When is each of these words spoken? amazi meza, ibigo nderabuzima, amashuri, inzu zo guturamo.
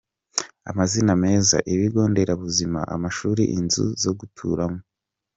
amazi 0.69 0.97
meza, 1.23 1.57
ibigo 1.73 2.01
nderabuzima, 2.11 2.79
amashuri, 2.95 3.43
inzu 3.57 3.83
zo 4.03 4.11
guturamo. 4.19 4.79